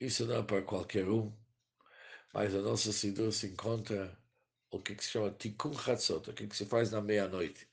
Isso 0.01 0.27
não 0.27 0.37
é 0.37 0.43
para 0.43 0.63
qualquer 0.63 1.09
um, 1.09 1.33
mas 2.33 2.55
a 2.55 2.61
nossa 2.61 2.93
Sidur 2.93 3.33
se 3.33 3.49
encontra 3.49 4.19
o 4.71 4.81
que, 4.81 4.95
se 5.03 5.11
chama 5.11 5.31
Tikkun 5.31 5.75
Chatzot, 5.75 6.31
o 6.31 6.33
que, 6.33 6.47
que 6.47 6.57
se 6.57 6.67
faz 6.67 6.91
na 6.91 7.01
meia-noite. 7.01 7.69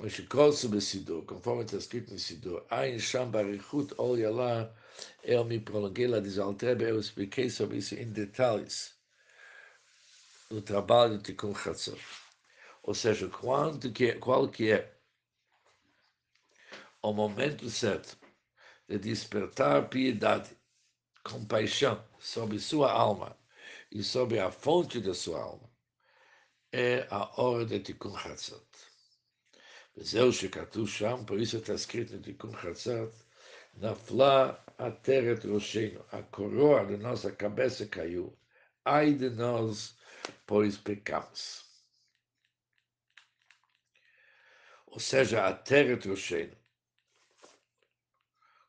Mas 0.00 0.14
sobre 0.56 0.80
Sidur, 0.80 1.24
conforme 1.24 1.64
está 1.64 1.76
escrito 1.76 2.12
no 2.12 2.18
Sidur, 2.18 2.64
Ain 2.70 2.98
Sham 2.98 3.30
Barichut 3.30 3.92
Ol 3.98 4.18
Yalá, 4.18 4.72
eu 5.24 5.44
me 5.44 5.58
prolonguei 5.58 6.06
lá, 6.06 6.20
diz 6.20 6.38
Altrebe, 6.38 6.84
eu 6.84 7.00
expliquei 7.00 7.50
sobre 7.50 7.78
isso 7.78 7.94
em 7.94 8.12
detalhes 8.12 8.94
no 10.50 10.62
trabalho 10.62 11.18
de 11.18 11.24
Tikkun 11.24 11.54
Chatzot. 11.54 12.00
Ou 12.82 12.94
seja, 12.94 13.28
quanto 13.28 13.90
que, 13.92 14.12
qual 14.14 14.48
que 14.48 14.70
é 14.70 14.98
o 17.02 17.12
momento 17.12 17.68
certo 17.68 18.16
de 18.88 18.98
despertar 18.98 19.88
piedade, 19.88 20.56
compaixão 21.23 22.03
sobre 22.19 22.59
sua 22.59 22.91
alma 22.91 23.37
e 23.91 24.03
sobre 24.03 24.39
a 24.39 24.51
fonte 24.51 24.99
da 24.99 25.13
sua 25.13 25.41
alma, 25.41 25.69
é 26.71 27.07
a 27.09 27.41
hora 27.41 27.65
de 27.65 27.79
Tikkun 27.79 28.17
Chatzot. 28.17 28.67
וזהו 29.95 30.33
שכתוב 30.33 30.89
שם, 30.89 31.23
por 31.25 31.39
isso 31.39 31.57
está 31.57 31.73
escrito 31.75 32.15
no 32.15 32.21
Tikkun 32.21 32.55
Chatzot, 32.61 33.13
נפלה 33.75 34.53
עטרת 34.77 35.45
ראשנו, 35.45 35.99
a 36.11 36.21
coroa 36.21 36.85
da 36.85 36.97
nossa 36.97 37.31
cabeça 37.31 37.85
caiu, 37.87 38.37
ai 38.85 39.13
de 39.13 39.29
nós, 39.29 39.95
pois 40.45 40.77
pecamos. 40.77 41.65
Ou 44.87 44.99
seja, 44.99 45.47
a 45.47 45.53
terra 45.53 45.97
trouxeno, 45.97 46.55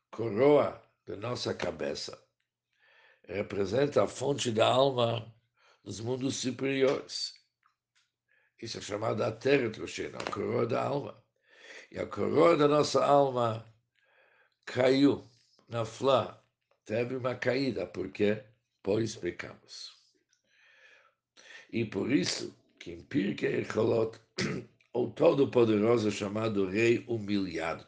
coroa 0.09 0.81
da 1.05 1.15
nossa 1.15 1.53
cabeça, 1.53 2.17
representa 3.30 4.02
a 4.02 4.08
fonte 4.08 4.50
da 4.50 4.66
alma 4.66 5.32
dos 5.84 6.00
mundos 6.00 6.36
superiores. 6.36 7.34
Isso 8.60 8.78
é 8.78 8.80
chamado 8.80 9.22
a 9.22 9.32
terra 9.32 9.70
trouxeno, 9.70 10.18
a 10.18 10.30
coroa 10.30 10.66
da 10.66 10.82
alma. 10.82 11.24
E 11.90 11.98
a 11.98 12.06
coroa 12.06 12.56
da 12.56 12.68
nossa 12.68 13.04
alma 13.04 13.64
caiu 14.66 15.28
na 15.68 15.84
flá, 15.84 16.42
teve 16.84 17.16
uma 17.16 17.34
caída, 17.34 17.86
porque 17.86 18.44
pois 18.82 19.16
pecamos. 19.16 19.92
E 21.72 21.84
por 21.84 22.10
isso, 22.10 22.54
que 22.78 22.92
em 22.92 23.02
Pirkei 23.02 23.64
Cholot, 23.64 24.18
o 24.92 25.08
Todo-Poderoso 25.08 26.10
chamado 26.10 26.66
Rei 26.66 27.04
Humilhado, 27.06 27.86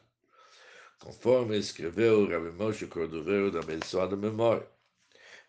conforme 0.99 1.57
escreveu 1.57 2.27
Rabi 2.27 2.51
Moshe 2.51 2.87
Cordoveiro 2.87 3.51
da 3.51 3.59
abençoada 3.59 4.15
memória. 4.15 4.72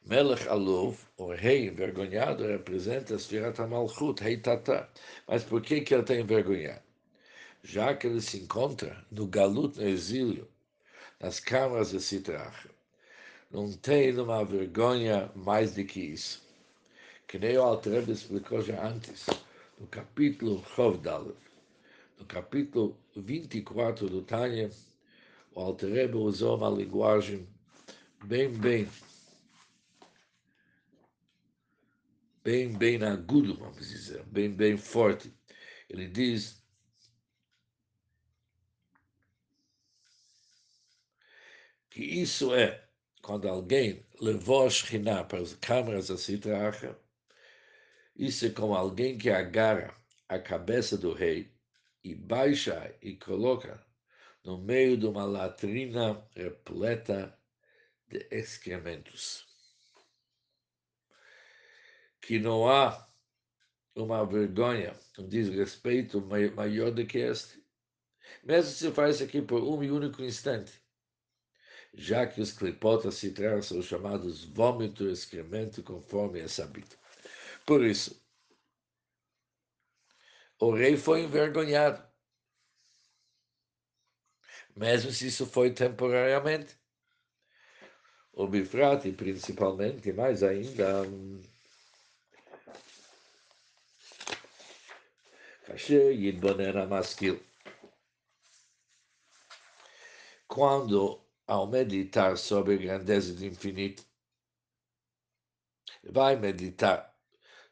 Melech 0.05 0.49
Alov, 0.49 0.99
o 1.17 1.33
rei 1.33 1.69
envergonhado, 1.69 2.47
representa 2.47 3.19
Sfirat 3.19 3.59
HaMalchut, 3.59 4.23
rei 4.23 4.37
Tata. 4.37 4.88
Mas 5.27 5.45
por 5.45 5.62
que, 5.62 5.81
que 5.81 5.95
ele 5.95 6.03
está 6.03 6.14
envergonhado? 6.14 6.83
Já 7.62 7.95
que 7.95 8.07
ele 8.07 8.21
se 8.21 8.38
encontra 8.38 9.05
no 9.11 9.27
galut, 9.27 9.79
no 9.79 9.88
exílio, 9.88 10.49
nas 11.19 11.40
câmaras 11.40 11.90
de 11.90 12.01
Sitrach. 12.01 12.69
Não 13.51 13.73
tem 13.73 14.19
uma 14.19 14.45
vergonha 14.45 15.31
mais 15.35 15.75
do 15.75 15.85
que 15.85 16.01
isso 16.01 16.45
que 17.35 17.38
nem 17.40 17.59
o 17.59 17.62
Altrebe 17.62 18.12
explicou 18.12 18.62
já 18.62 18.87
antes, 18.87 19.27
no 19.77 19.88
capítulo 19.88 20.64
Chovdal, 20.77 21.33
no 22.17 22.25
capítulo 22.27 22.97
24 23.17 24.09
do 24.09 24.23
Tânia, 24.23 24.71
o 25.53 25.61
Altrebe 25.61 26.17
usou 26.17 26.57
uma 26.57 26.71
linguagem 26.71 27.45
bem, 28.25 28.51
bem, 28.51 28.88
bem, 32.44 32.70
bem 32.76 33.02
agudo, 33.02 33.57
vamos 33.57 33.88
dizer, 33.88 34.22
bem, 34.26 34.50
bem 34.50 34.76
forte. 34.76 35.35
Ele 35.88 36.07
diz 36.07 36.62
que 41.88 42.02
isso 42.02 42.54
é 42.54 42.87
quando 43.22 43.48
alguém 43.48 44.07
levou 44.20 44.66
a 44.66 44.70
Shekhinah 44.70 45.24
para 45.24 45.40
as 45.40 45.54
câmaras 45.54 46.09
da 46.09 46.18
Sitracha, 46.18 46.98
isso 48.14 48.46
é 48.46 48.50
como 48.50 48.74
alguém 48.74 49.16
que 49.16 49.30
agarra 49.30 49.96
a 50.28 50.38
cabeça 50.38 50.98
do 50.98 51.14
rei 51.14 51.50
e 52.02 52.14
baixa 52.14 52.94
e 53.00 53.16
coloca 53.16 53.83
no 54.44 54.59
meio 54.59 54.98
de 54.98 55.07
uma 55.07 55.24
latrina 55.24 56.22
repleta 56.37 57.37
de 58.09 58.26
excrementos. 58.30 59.54
Que 62.27 62.39
não 62.39 62.67
há 62.67 63.07
uma 63.95 64.25
vergonha, 64.25 64.99
um 65.19 65.29
desrespeito 65.29 66.23
maior 66.57 66.91
do 66.91 67.07
que 67.07 67.19
este. 67.19 67.63
Mesmo 68.43 68.71
se 68.71 68.91
faz 68.91 69.21
aqui 69.21 69.43
por 69.43 69.63
um 69.63 69.77
único 69.77 70.23
instante, 70.23 70.73
já 71.93 72.27
que 72.27 72.41
os 72.41 72.51
clipotas 72.51 73.17
se 73.17 73.31
trazem 73.31 73.61
são 73.61 73.83
chamados 73.83 74.43
vômito 74.43 75.05
e 75.05 75.13
excremento, 75.13 75.83
conforme 75.83 76.41
é 76.41 76.49
sabido. 76.49 76.97
Por 77.67 77.85
isso, 77.85 78.19
o 80.59 80.73
rei 80.73 80.97
foi 80.97 81.25
envergonhado, 81.25 82.03
mesmo 84.75 85.11
se 85.13 85.27
isso 85.27 85.45
foi 85.45 85.75
temporariamente. 85.75 86.75
O 88.33 88.49
Bifrati, 88.49 89.13
principalmente, 89.13 90.11
mais 90.11 90.43
ainda, 90.43 91.03
Quando, 100.46 101.20
ao 101.46 101.66
meditar 101.66 102.37
sobre 102.37 102.74
a 102.74 102.79
grandeza 102.79 103.33
do 103.33 103.46
infinito, 103.46 104.05
vai 106.05 106.37
meditar 106.37 107.18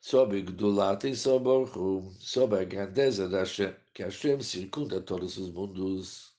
sobre 0.01 0.41
Gdulat 0.41 1.05
e 1.05 1.15
sobre 1.15 1.71
Rum, 1.71 2.11
sobre 2.19 2.61
a 2.61 2.65
grandeza 2.65 3.29
da 3.29 3.41
Hashem, 3.41 3.77
que 3.93 4.03
Hashem 4.03 4.41
circunda 4.41 5.01
todos 5.03 5.37
os 5.37 5.51
mundos 5.51 6.35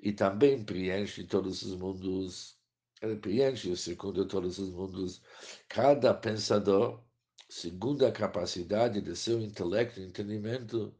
e 0.00 0.12
também 0.12 0.62
preenche 0.62 1.24
todos 1.24 1.62
os 1.62 1.74
mundos. 1.76 2.58
Ele 3.00 3.16
preenche 3.16 3.72
e 3.72 3.76
circunda 3.76 4.28
todos 4.28 4.58
os 4.58 4.70
mundos. 4.70 5.22
Cada 5.68 6.12
pensador 6.12 7.02
segundo 7.48 8.06
a 8.06 8.12
capacidade 8.12 9.00
de 9.00 9.14
seu 9.14 9.40
intelecto 9.40 10.00
e 10.00 10.04
entendimento, 10.04 10.94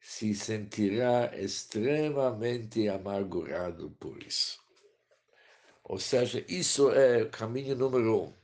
se 0.00 0.34
sentirá 0.34 1.30
extremamente 1.38 2.88
amargurado 2.88 3.90
por 4.00 4.22
isso. 4.22 4.58
Ou 5.84 5.98
seja, 5.98 6.44
isso 6.48 6.90
é 6.90 7.22
o 7.22 7.30
caminho 7.30 7.76
número 7.76 8.22
um. 8.22 8.40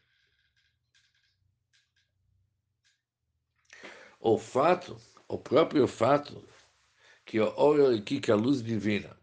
O 4.21 4.37
fato, 4.39 4.97
o 5.29 5.39
próprio 5.39 5.87
fato, 5.87 6.47
que 7.25 7.41
o 7.41 7.55
óleo 7.57 7.97
aqui, 7.97 8.21
que 8.21 8.31
a 8.31 8.37
luz 8.37 8.63
divina 8.63 9.17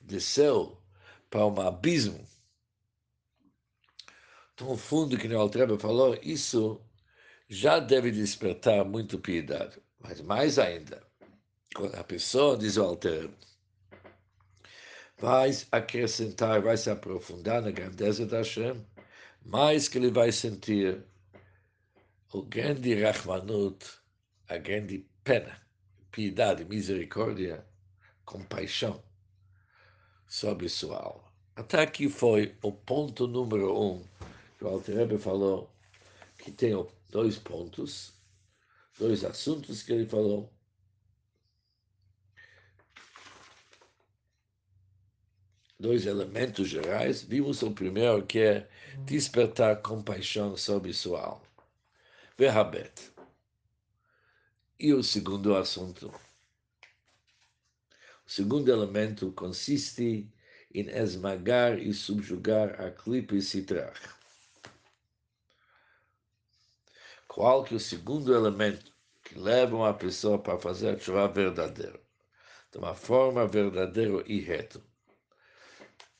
desceu 0.00 0.80
para 1.28 1.46
um 1.46 1.60
abismo 1.60 2.26
tão 4.56 4.76
fundo 4.76 5.18
que 5.18 5.26
o 5.28 5.38
Altreba 5.38 5.78
falou, 5.78 6.18
isso 6.22 6.80
já 7.48 7.78
deve 7.78 8.10
despertar 8.10 8.84
muito 8.84 9.18
piedade. 9.18 9.80
Mas 9.98 10.20
mais 10.20 10.58
ainda, 10.58 11.02
quando 11.74 11.94
a 11.94 12.04
pessoa, 12.04 12.56
diz 12.56 12.76
o 12.76 12.84
Altreba, 12.84 13.34
vai 15.18 15.50
acrescentar, 15.72 16.60
vai 16.60 16.76
se 16.76 16.90
aprofundar 16.90 17.62
na 17.62 17.70
grandeza 17.70 18.26
da 18.26 18.38
Hashem, 18.38 18.84
mais 19.44 19.88
que 19.88 19.98
ele 19.98 20.10
vai 20.10 20.32
sentir 20.32 21.04
o 22.32 22.42
grande 22.42 22.94
Rahmanut, 22.94 23.86
a 24.48 24.56
grande 24.58 25.06
pena, 25.22 25.60
piedade, 26.10 26.64
misericórdia, 26.64 27.64
compaixão 28.24 29.02
sobre 30.26 30.68
sua 30.68 30.96
alma. 30.96 31.24
Até 31.56 31.80
aqui 31.80 32.08
foi 32.08 32.56
o 32.62 32.72
ponto 32.72 33.28
número 33.28 33.80
um 33.80 34.02
o 34.64 34.68
Alter 34.68 35.18
falou 35.18 35.70
que 36.38 36.50
tem 36.50 36.72
dois 37.10 37.38
pontos, 37.38 38.14
dois 38.98 39.24
assuntos 39.24 39.82
que 39.82 39.92
ele 39.92 40.06
falou. 40.06 40.52
Dois 45.78 46.06
elementos 46.06 46.68
gerais. 46.68 47.22
Vimos 47.22 47.62
o 47.62 47.72
primeiro, 47.72 48.24
que 48.24 48.38
é 48.38 48.70
despertar 49.04 49.82
compaixão 49.82 50.56
sobre 50.56 50.94
sua 50.94 51.22
alma. 51.22 51.46
Verrabet. 52.38 53.12
E 54.78 54.94
o 54.94 55.02
segundo 55.02 55.54
assunto. 55.54 56.08
O 58.26 58.30
segundo 58.30 58.72
elemento 58.72 59.30
consiste 59.32 60.32
em 60.72 60.88
esmagar 60.88 61.78
e 61.78 61.92
subjugar 61.92 62.80
a 62.80 62.90
clipe 62.90 63.40
citrach. 63.42 64.13
Qual 67.34 67.64
que 67.64 67.74
é 67.74 67.76
o 67.78 67.80
segundo 67.80 68.32
elemento 68.32 68.94
que 69.24 69.36
leva 69.36 69.74
uma 69.74 69.92
pessoa 69.92 70.38
para 70.38 70.56
fazer 70.56 70.94
a 70.94 70.98
chuva 71.00 71.26
verdadeira? 71.26 72.00
De 72.70 72.78
uma 72.78 72.94
forma 72.94 73.44
verdadeira 73.44 74.22
e 74.24 74.38
reta. 74.38 74.80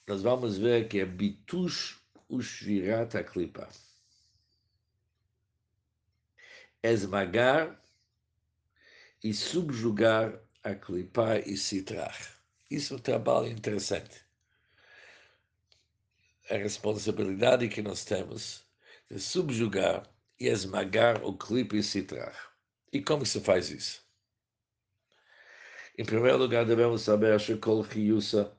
Nós 0.08 0.22
vamos 0.22 0.58
ver 0.58 0.88
que 0.88 0.98
é 0.98 1.06
bitush 1.06 2.00
ushvirat 2.28 3.14
klipa. 3.30 3.68
Esmagar 6.82 7.80
e 9.22 9.32
subjugar 9.32 10.36
a 10.64 10.74
clipa 10.74 11.38
e 11.46 11.56
citrar. 11.56 12.18
Isso 12.68 12.94
é 12.94 12.96
um 12.96 13.00
trabalho 13.00 13.46
interessante. 13.46 14.26
A 16.50 16.56
responsabilidade 16.56 17.68
que 17.68 17.82
nós 17.82 18.04
temos 18.04 18.66
de 19.08 19.20
subjugar 19.20 20.12
e 20.38 20.48
esmagar 20.48 21.24
o 21.24 21.36
clipe 21.36 21.78
e 21.78 21.82
citrar. 21.82 22.54
E 22.92 23.02
como 23.02 23.24
se 23.26 23.40
faz 23.40 23.70
isso? 23.70 24.04
Em 25.96 26.04
primeiro 26.04 26.38
lugar, 26.38 26.64
devemos 26.64 27.02
saber 27.02 27.32
a 27.32 27.38
Shekol 27.38 27.86
Hiyusa, 27.86 28.56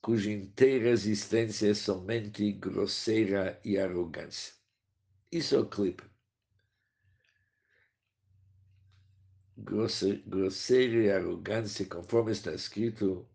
cuja 0.00 0.30
inteira 0.30 0.88
existência 0.88 1.70
é 1.70 1.74
somente 1.74 2.52
grosseira 2.52 3.60
e 3.64 3.78
arrogância. 3.78 4.54
Isso 5.30 5.54
é 5.54 5.58
o 5.58 5.66
clipe. 5.66 6.04
grosseira 9.56 10.96
e 10.96 11.10
arrogância, 11.10 11.86
conforme 11.86 12.32
está 12.32 12.52
escrito, 12.52 13.28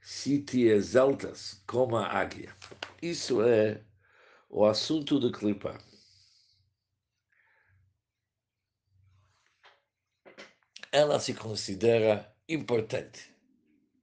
se 0.00 0.42
te 0.42 0.66
exaltas 0.66 1.62
como 1.66 1.96
a 1.96 2.06
águia. 2.06 2.54
Isso 3.02 3.42
é 3.42 3.82
o 4.54 4.64
assunto 4.64 5.18
do 5.18 5.32
clipa. 5.32 5.76
Ela 10.92 11.18
se 11.18 11.34
considera 11.34 12.32
importante, 12.48 13.34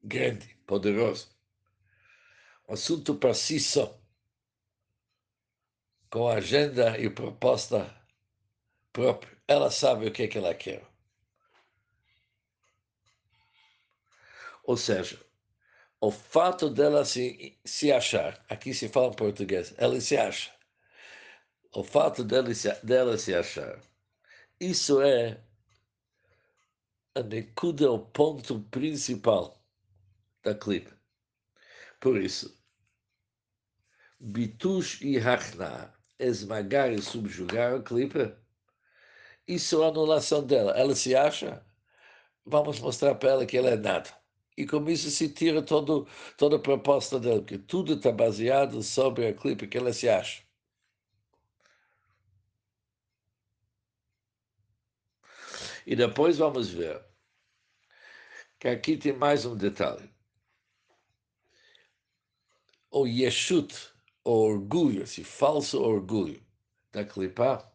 grande, 0.03 0.53
poderoso. 0.67 1.33
O 2.67 2.73
assunto 2.73 3.15
para 3.15 3.33
si 3.33 3.61
só, 3.61 3.97
com 6.09 6.27
agenda 6.27 6.99
e 6.99 7.09
proposta 7.09 7.89
própria. 8.91 9.41
Ela 9.47 9.71
sabe 9.71 10.05
o 10.05 10.11
que, 10.11 10.23
é 10.23 10.27
que 10.27 10.37
ela 10.37 10.53
quer. 10.53 10.85
Ou 14.65 14.75
seja, 14.75 15.17
o 16.01 16.09
fato 16.09 16.67
dela 16.67 17.05
se, 17.05 17.59
se 17.63 17.91
achar, 17.91 18.43
aqui 18.49 18.73
se 18.73 18.89
fala 18.89 19.09
em 19.09 19.15
português, 19.15 19.73
ela 19.77 20.01
se 20.01 20.17
acha. 20.17 20.51
O 21.73 21.83
fato 21.83 22.23
dela 22.23 22.53
se, 22.55 22.73
dela 22.83 23.17
se 23.19 23.35
achar, 23.35 23.79
isso 24.59 24.99
é 25.01 25.39
a 27.13 27.21
necuda, 27.21 27.91
o 27.91 27.99
ponto 27.99 28.61
principal 28.71 29.63
da 30.43 30.55
clipe. 30.55 30.91
Por 31.99 32.19
isso, 32.19 32.59
bitush 34.19 35.03
e 35.03 35.19
hachna, 35.19 35.93
esmagar 36.17 36.91
e 36.91 36.99
subjugar 36.99 37.75
a 37.75 37.83
clipe, 37.83 38.35
isso 39.47 39.83
é 39.83 39.85
a 39.85 39.89
anulação 39.89 40.43
dela. 40.43 40.71
Ela 40.71 40.95
se 40.95 41.15
acha, 41.15 41.63
vamos 42.43 42.79
mostrar 42.79 43.13
para 43.15 43.29
ela 43.29 43.45
que 43.45 43.57
ela 43.57 43.69
é 43.69 43.77
nada 43.77 44.20
e 44.57 44.65
com 44.65 44.87
isso 44.89 45.09
se 45.09 45.29
tira 45.29 45.61
todo, 45.61 46.07
toda 46.37 46.57
a 46.57 46.59
proposta 46.59 47.19
dele, 47.19 47.39
porque 47.41 47.57
tudo 47.57 47.93
está 47.93 48.11
baseado 48.11 48.81
sobre 48.83 49.27
a 49.27 49.33
clipe 49.33 49.67
que 49.67 49.77
ela 49.77 49.93
se 49.93 50.09
acha. 50.09 50.43
E 55.85 55.95
depois 55.95 56.37
vamos 56.37 56.69
ver 56.69 57.01
que 58.59 58.67
aqui 58.67 58.97
tem 58.97 59.13
mais 59.13 59.45
um 59.45 59.55
detalhe. 59.55 60.11
o 62.91 63.07
yeshut, 63.07 63.73
o 64.25 64.31
orgulho, 64.31 65.03
esse 65.03 65.23
falso 65.23 65.81
orgulho 65.81 66.41
da 66.91 67.05
clipa, 67.05 67.71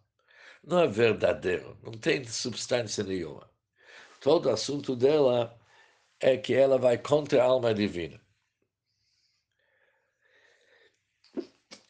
não 0.62 0.80
é 0.80 0.86
verdadeiro, 0.86 1.78
não 1.82 1.92
tem 1.92 2.24
substância 2.24 3.02
nenhuma. 3.02 3.50
Todo 4.20 4.50
assunto 4.50 4.94
dela 4.94 5.58
é 6.20 6.36
que 6.36 6.54
ela 6.54 6.78
vai 6.78 6.98
contra 6.98 7.42
a 7.42 7.46
alma 7.46 7.74
divina. 7.74 8.20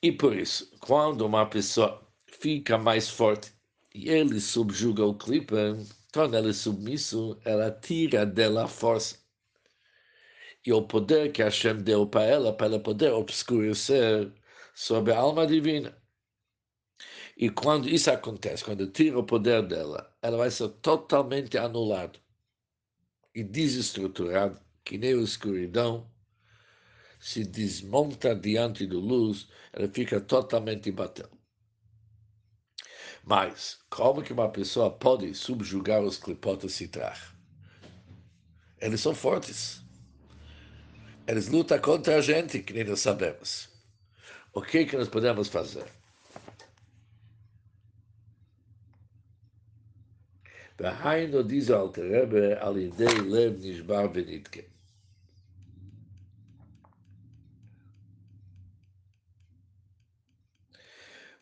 E 0.02 0.12
por 0.12 0.36
isso, 0.36 0.70
quando 0.80 1.22
uma 1.22 1.48
pessoa 1.48 2.06
fica 2.26 2.78
mais 2.78 3.08
forte 3.08 3.52
e 3.94 4.10
ele 4.10 4.40
subjuga 4.40 5.04
o 5.04 5.14
clipa, 5.14 5.76
torna 6.12 6.38
ele 6.38 6.52
submisso, 6.52 7.40
ela 7.44 7.70
tira 7.70 8.26
dela 8.26 8.64
a 8.64 8.68
força 8.68 9.18
e 10.64 10.72
o 10.72 10.82
poder 10.82 11.32
que 11.32 11.42
Hashem 11.42 11.82
deu 11.82 12.06
para 12.06 12.24
ela, 12.24 12.52
para 12.52 12.66
ela 12.66 12.80
poder 12.80 13.12
obscurecer 13.12 14.32
sobre 14.74 15.12
a 15.12 15.18
alma 15.18 15.46
divina. 15.46 15.96
E 17.36 17.50
quando 17.50 17.88
isso 17.88 18.10
acontece, 18.10 18.64
quando 18.64 18.86
tira 18.90 19.18
o 19.18 19.24
poder 19.24 19.62
dela, 19.66 20.14
ela 20.22 20.36
vai 20.38 20.50
ser 20.50 20.68
totalmente 20.80 21.56
anulada 21.56 22.18
e 23.37 23.44
desestruturada, 23.44 24.59
que 24.83 24.96
nem 24.96 25.12
a 25.12 25.22
escuridão 25.22 26.11
se 27.20 27.44
desmonta 27.44 28.35
diante 28.35 28.87
da 28.87 28.96
luz, 28.96 29.46
ela 29.75 29.87
fica 29.88 30.18
totalmente 30.18 30.90
batendo. 30.90 31.37
Mas, 33.22 33.79
como 33.90 34.22
que 34.22 34.33
uma 34.33 34.49
pessoa 34.49 34.90
pode 34.90 35.35
subjugar 35.35 36.01
os 36.01 36.16
clipotas 36.16 36.72
citrar? 36.72 37.37
Eles 38.81 39.03
são 39.03 39.14
fortes. 39.14 39.83
Eles 41.27 41.49
lutam 41.49 41.79
contra 41.79 42.16
a 42.16 42.22
gente, 42.22 42.61
que 42.61 42.72
nem 42.72 42.85
nós 42.85 43.01
sabemos. 43.01 43.68
O 44.55 44.62
que, 44.62 44.87
que 44.87 44.96
nós 44.96 45.09
podemos 45.09 45.49
fazer? 45.49 45.85
O 50.78 50.82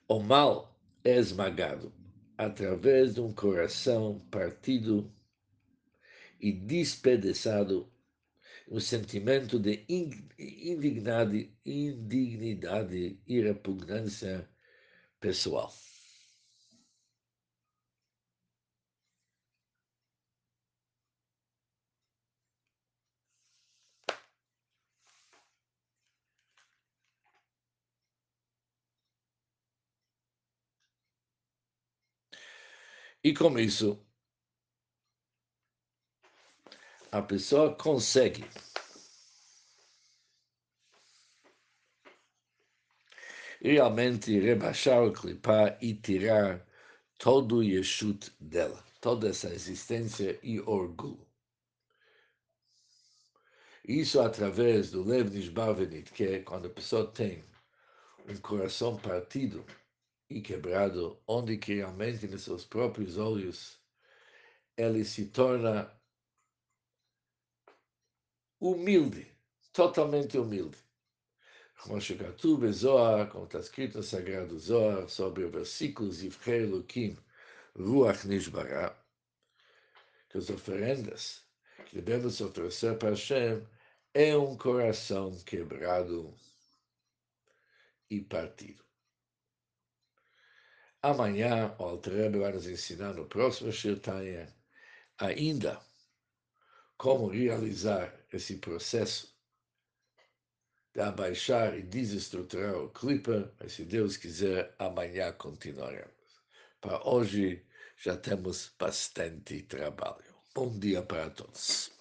O 0.07 0.21
mal 0.21 0.79
é 1.03 1.17
esmagado 1.17 1.93
através 2.39 3.15
de 3.15 3.21
um 3.21 3.33
coração 3.33 4.21
partido 4.31 5.13
e 6.39 6.53
despedaçado, 6.53 7.93
um 8.69 8.79
sentimento 8.79 9.59
de 9.59 9.85
indignidade, 9.89 11.53
indignidade 11.67 13.19
e 13.27 13.41
repugnância 13.41 14.49
pessoal. 15.19 15.73
E 33.27 33.33
com 33.33 33.59
isso, 33.59 34.07
a 37.11 37.23
pessoa 37.23 37.75
consegue 37.75 38.45
realmente 43.63 44.39
rebaixar 44.39 45.03
o 45.03 45.11
clipar 45.11 45.79
e 45.81 45.95
tirar 45.95 46.69
todo 47.19 47.57
o 47.57 47.63
yeshut 47.63 48.31
dela, 48.39 48.85
toda 49.01 49.31
essa 49.31 49.49
existência 49.49 50.39
e 50.43 50.61
orgulho. 50.61 51.27
Isso 53.89 54.21
através 54.21 54.91
do 54.91 55.03
Lev 55.03 55.31
Nishbavenit, 55.31 56.13
que 56.13 56.25
é 56.25 56.43
quando 56.43 56.67
a 56.67 56.71
pessoa 56.71 57.11
tem 57.11 57.43
um 58.29 58.37
coração 58.37 58.99
partido 58.99 59.65
e 60.29 60.41
quebrado, 60.41 61.21
onde 61.27 61.59
que 61.59 61.75
realmente 61.75 62.27
nos 62.27 62.43
seus 62.43 62.65
próprios 62.65 63.19
olhos 63.19 63.79
ele 64.77 65.05
se 65.05 65.27
torna 65.27 65.91
humilde, 68.61 69.27
totalmente 69.73 70.39
humilde. 70.39 70.79
Como 71.77 71.99
está 71.99 73.59
escrito 73.59 73.99
no 73.99 74.03
Sagrado 74.03 74.59
Zohar, 74.59 75.09
sobre 75.09 75.45
o 75.45 75.51
versículo 75.51 76.11
Zivchei 76.11 76.63
Elohim, 76.63 77.19
Ruach 77.77 78.27
Nishbara, 78.27 78.97
que 80.31 80.39
as 80.39 80.49
oferendas 80.49 81.45
que 81.87 82.01
devemos 82.01 82.41
oferecer 82.41 82.97
para 82.99 83.11
Hashem 83.11 83.67
é 84.15 84.37
um 84.37 84.57
coração 84.57 85.37
quebrado 85.45 86.35
e 88.09 88.21
partido. 88.21 88.84
Amanhã, 91.05 91.77
o 91.79 91.85
Altrebe 91.85 92.39
vai 92.39 92.51
nos 92.51 92.67
ensinar 92.67 93.13
no 93.13 93.27
próximo 93.27 93.71
Shirtanya 93.71 94.51
ainda 95.19 95.79
como 96.97 97.29
realizar 97.29 98.11
esse 98.33 98.57
processo 98.57 99.37
de 100.95 101.03
abaixar 101.03 101.79
e 101.79 101.83
desestruturar 101.83 102.77
o 102.77 102.89
Clipper, 102.89 103.53
mas 103.61 103.75
se 103.75 103.85
Deus 103.85 104.17
quiser, 104.17 104.75
amanhã 104.79 105.31
continuaremos. 105.33 106.41
Para 106.81 107.07
hoje 107.07 107.63
já 107.99 108.17
temos 108.17 108.75
bastante 108.79 109.61
trabalho. 109.61 110.35
Bom 110.55 110.79
dia 110.79 111.03
para 111.03 111.29
todos. 111.29 111.94